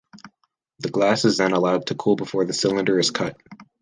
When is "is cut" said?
2.97-3.39